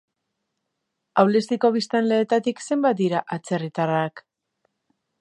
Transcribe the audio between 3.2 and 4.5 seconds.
atzerritarrak?